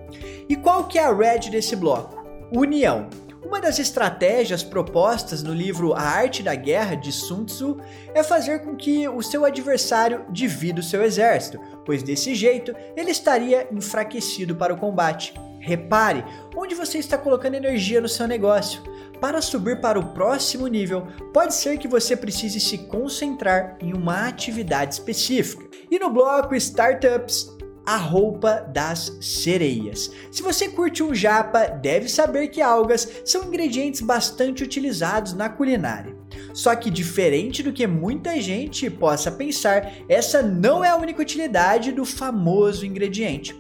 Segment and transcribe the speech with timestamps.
[0.49, 2.21] E qual que é a red desse bloco?
[2.51, 3.07] União.
[3.45, 7.77] Uma das estratégias propostas no livro A Arte da Guerra de Sun Tzu
[8.11, 13.11] é fazer com que o seu adversário divida o seu exército, pois desse jeito ele
[13.11, 15.31] estaria enfraquecido para o combate.
[15.59, 16.25] Repare
[16.55, 18.81] onde você está colocando energia no seu negócio.
[19.21, 24.27] Para subir para o próximo nível, pode ser que você precise se concentrar em uma
[24.27, 25.65] atividade específica.
[25.89, 27.54] E no bloco Startups,
[27.85, 30.11] a roupa das sereias.
[30.31, 36.15] Se você curte um japa, deve saber que algas são ingredientes bastante utilizados na culinária.
[36.53, 41.91] Só que diferente do que muita gente possa pensar, essa não é a única utilidade
[41.91, 43.55] do famoso ingrediente.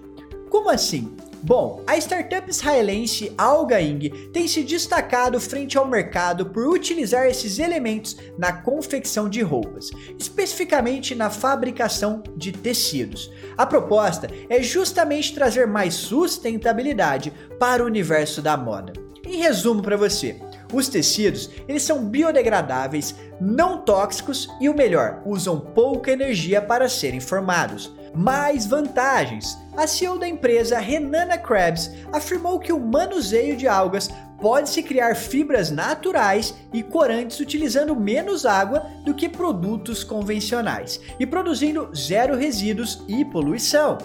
[0.49, 1.15] Como assim?
[1.47, 8.17] Bom, a startup israelense Algaing tem se destacado frente ao mercado por utilizar esses elementos
[8.35, 13.31] na confecção de roupas, especificamente na fabricação de tecidos.
[13.55, 18.93] A proposta é justamente trazer mais sustentabilidade para o universo da moda.
[19.23, 20.41] Em resumo para você,
[20.73, 27.19] os tecidos, eles são biodegradáveis, não tóxicos e o melhor, usam pouca energia para serem
[27.19, 29.57] formados mais vantagens.
[29.75, 34.09] A CEO da empresa, Renana Krebs, afirmou que o manuseio de algas
[34.39, 41.89] pode-se criar fibras naturais e corantes utilizando menos água do que produtos convencionais e produzindo
[41.95, 43.97] zero resíduos e poluição.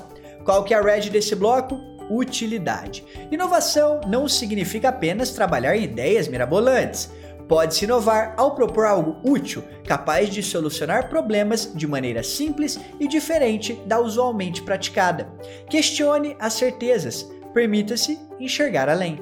[0.44, 1.78] Qual que é a red desse bloco?
[2.10, 3.04] Utilidade.
[3.30, 7.10] Inovação não significa apenas trabalhar em ideias mirabolantes.
[7.50, 13.74] Pode-se inovar ao propor algo útil, capaz de solucionar problemas de maneira simples e diferente
[13.84, 15.28] da usualmente praticada.
[15.68, 19.20] Questione as certezas, permita-se enxergar além.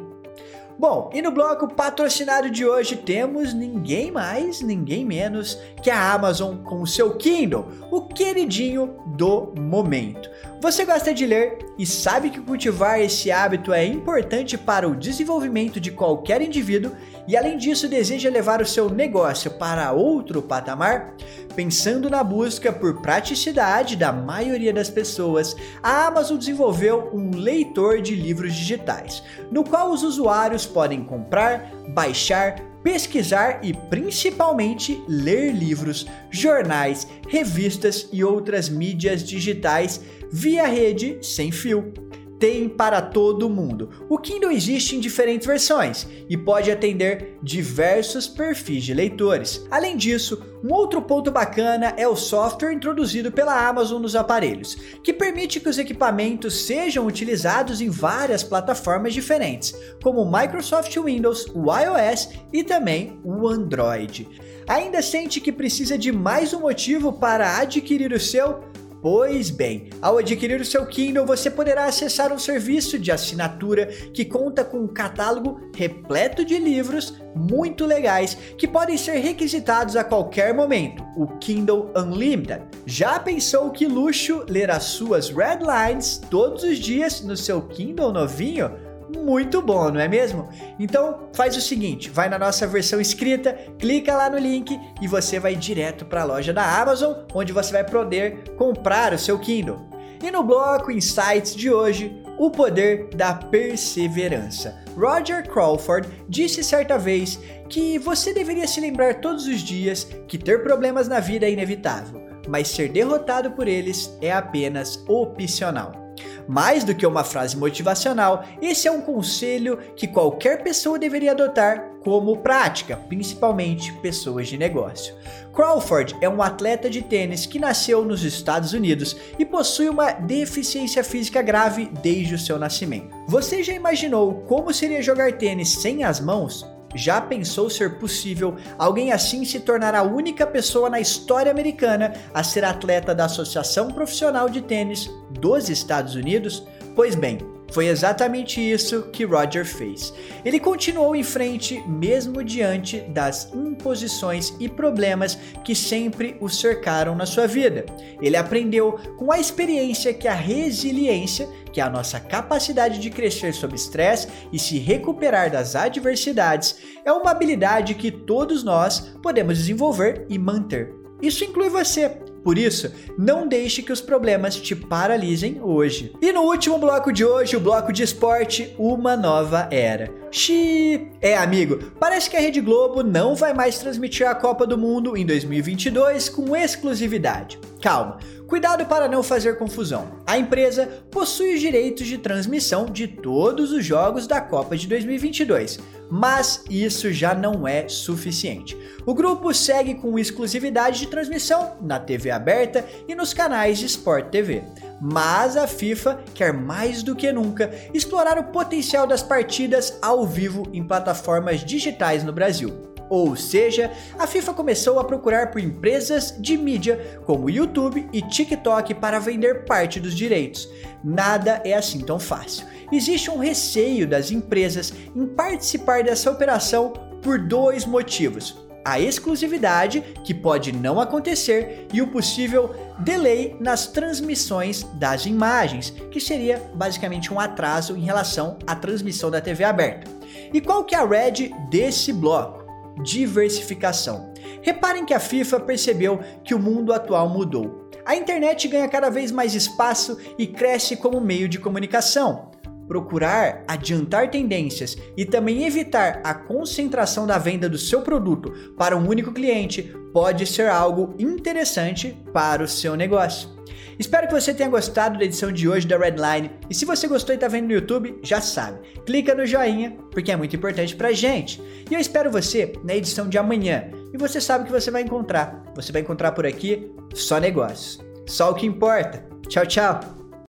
[0.78, 6.58] Bom, e no bloco patrocinado de hoje temos ninguém mais, ninguém menos que a Amazon
[6.58, 10.30] com o seu Kindle, o queridinho do momento.
[10.60, 15.80] Você gosta de ler e sabe que cultivar esse hábito é importante para o desenvolvimento
[15.80, 16.92] de qualquer indivíduo
[17.28, 21.14] e além disso deseja levar o seu negócio para outro patamar?
[21.54, 28.14] Pensando na busca por praticidade da maioria das pessoas, a Amazon desenvolveu um leitor de
[28.14, 37.06] livros digitais, no qual os usuários podem comprar, baixar, pesquisar e principalmente ler livros, jornais,
[37.28, 40.00] revistas e outras mídias digitais
[40.32, 42.07] via rede sem fio
[42.38, 43.90] tem para todo mundo.
[44.08, 49.67] O Kindle existe em diferentes versões e pode atender diversos perfis de leitores.
[49.70, 55.12] Além disso, um outro ponto bacana é o software introduzido pela Amazon nos aparelhos, que
[55.12, 61.67] permite que os equipamentos sejam utilizados em várias plataformas diferentes, como o Microsoft Windows, o
[61.73, 64.29] iOS e também o Android.
[64.69, 68.61] Ainda sente que precisa de mais um motivo para adquirir o seu?
[69.00, 74.24] Pois bem, ao adquirir o seu Kindle, você poderá acessar um serviço de assinatura que
[74.24, 80.52] conta com um catálogo repleto de livros muito legais que podem ser requisitados a qualquer
[80.52, 82.62] momento, o Kindle Unlimited.
[82.84, 88.12] Já pensou que luxo ler as suas red lines todos os dias no seu Kindle
[88.12, 88.88] novinho?
[89.16, 90.49] Muito bom, não é mesmo?
[90.78, 95.38] Então faz o seguinte, vai na nossa versão escrita, clica lá no link e você
[95.38, 99.88] vai direto para a loja da Amazon, onde você vai poder comprar o seu Kindle.
[100.22, 104.82] E no bloco Insights de hoje, o poder da perseverança.
[104.96, 107.38] Roger Crawford disse certa vez
[107.69, 112.20] que você deveria se lembrar todos os dias que ter problemas na vida é inevitável,
[112.49, 116.07] mas ser derrotado por eles é apenas opcional.
[116.48, 121.90] Mais do que uma frase motivacional, esse é um conselho que qualquer pessoa deveria adotar
[122.02, 125.14] como prática, principalmente pessoas de negócio.
[125.52, 131.04] Crawford é um atleta de tênis que nasceu nos Estados Unidos e possui uma deficiência
[131.04, 133.14] física grave desde o seu nascimento.
[133.26, 136.77] Você já imaginou como seria jogar tênis sem as mãos?
[136.94, 142.43] Já pensou ser possível alguém assim se tornar a única pessoa na história americana a
[142.43, 146.67] ser atleta da Associação Profissional de Tênis dos Estados Unidos?
[146.94, 150.12] Pois bem, foi exatamente isso que Roger fez.
[150.44, 157.26] Ele continuou em frente mesmo diante das imposições e problemas que sempre o cercaram na
[157.26, 157.84] sua vida.
[158.20, 163.52] Ele aprendeu com a experiência que a resiliência, que é a nossa capacidade de crescer
[163.52, 170.26] sob estresse e se recuperar das adversidades, é uma habilidade que todos nós podemos desenvolver
[170.28, 170.94] e manter.
[171.20, 172.27] Isso inclui você.
[172.43, 176.12] Por isso, não deixe que os problemas te paralisem hoje.
[176.20, 180.11] E no último bloco de hoje, o bloco de esporte, uma nova era.
[180.31, 181.11] Xiii!
[181.20, 185.17] É, amigo, parece que a Rede Globo não vai mais transmitir a Copa do Mundo
[185.17, 187.58] em 2022 com exclusividade.
[187.81, 190.08] Calma, cuidado para não fazer confusão.
[190.26, 195.78] A empresa possui os direitos de transmissão de todos os jogos da Copa de 2022,
[196.10, 198.76] mas isso já não é suficiente.
[199.04, 204.30] O grupo segue com exclusividade de transmissão na TV aberta e nos canais de Sport
[204.30, 204.64] TV.
[205.00, 210.66] Mas a FIFA quer mais do que nunca explorar o potencial das partidas ao vivo
[210.72, 212.97] em plataformas digitais no Brasil.
[213.08, 218.94] Ou seja, a FIFA começou a procurar por empresas de mídia como YouTube e TikTok
[218.94, 220.68] para vender parte dos direitos.
[221.02, 222.66] Nada é assim tão fácil.
[222.92, 226.92] Existe um receio das empresas em participar dessa operação
[227.23, 234.82] por dois motivos a exclusividade, que pode não acontecer, e o possível delay nas transmissões
[234.94, 240.11] das imagens, que seria basicamente um atraso em relação à transmissão da TV aberta.
[240.54, 242.57] E qual que é a red desse bloco?
[243.02, 244.33] Diversificação.
[244.62, 247.88] Reparem que a FIFA percebeu que o mundo atual mudou.
[248.05, 252.49] A internet ganha cada vez mais espaço e cresce como meio de comunicação
[252.88, 259.07] procurar adiantar tendências e também evitar a concentração da venda do seu produto para um
[259.07, 263.57] único cliente pode ser algo interessante para o seu negócio.
[263.99, 267.35] Espero que você tenha gostado da edição de hoje da Redline e se você gostou
[267.35, 271.12] e está vendo no YouTube, já sabe, clica no joinha porque é muito importante pra
[271.12, 271.61] gente.
[271.90, 273.90] E eu espero você na edição de amanhã.
[274.12, 275.64] E você sabe o que você vai encontrar.
[275.75, 277.99] Você vai encontrar por aqui só negócios.
[278.26, 279.26] Só o que importa.
[279.49, 280.17] Tchau, tchau.